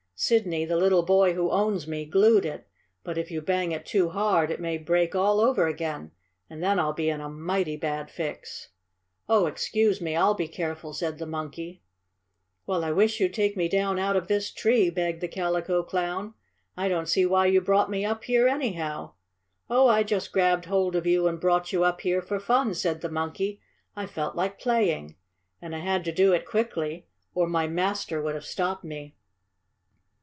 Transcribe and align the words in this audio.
"Sidney, 0.23 0.65
the 0.65 0.77
little 0.77 1.01
boy 1.01 1.33
who 1.33 1.49
owns 1.49 1.87
me, 1.87 2.05
glued 2.05 2.45
it, 2.45 2.67
but 3.03 3.17
if 3.17 3.31
you 3.31 3.41
bang 3.41 3.71
it 3.71 3.87
too 3.87 4.09
hard 4.09 4.51
it 4.51 4.59
may 4.61 4.77
break 4.77 5.15
all 5.15 5.39
over 5.39 5.65
again 5.65 6.11
and 6.47 6.61
then 6.61 6.77
I'll 6.77 6.93
be 6.93 7.09
in 7.09 7.19
a 7.21 7.27
mighty 7.27 7.75
bad 7.75 8.11
fix." 8.11 8.69
"Oh, 9.27 9.47
excuse 9.47 9.99
me. 9.99 10.15
I'll 10.15 10.35
be 10.35 10.47
careful," 10.47 10.93
said 10.93 11.17
the 11.17 11.25
monkey. 11.25 11.81
"Well, 12.67 12.83
I 12.83 12.91
wish 12.91 13.19
you'd 13.19 13.33
take 13.33 13.57
me 13.57 13.67
down 13.67 13.97
out 13.97 14.15
of 14.15 14.27
this 14.27 14.51
tree," 14.53 14.91
begged 14.91 15.21
the 15.21 15.27
Calico 15.27 15.81
Clown. 15.81 16.35
"I 16.77 16.87
don't 16.87 17.09
see 17.09 17.25
why 17.25 17.47
you 17.47 17.59
brought 17.59 17.89
me 17.89 18.05
up 18.05 18.25
here, 18.25 18.47
anyhow." 18.47 19.13
"Oh, 19.71 19.87
I 19.87 20.03
just 20.03 20.31
grabbed 20.31 20.65
hold 20.65 20.95
of 20.95 21.07
you 21.07 21.27
and 21.27 21.41
brought 21.41 21.73
you 21.73 21.83
up 21.83 22.01
here 22.01 22.21
for 22.21 22.39
fun," 22.39 22.75
said 22.75 23.01
the 23.01 23.09
monkey. 23.09 23.59
"I 23.95 24.05
felt 24.05 24.35
like 24.35 24.59
playing. 24.59 25.15
And 25.59 25.75
I 25.75 25.79
had 25.79 26.05
to 26.05 26.11
do 26.11 26.31
it 26.31 26.45
quickly, 26.45 27.07
or 27.33 27.47
my 27.47 27.65
master 27.65 28.21
would 28.21 28.35
have 28.35 28.45
stopped 28.45 28.83
me. 28.83 29.15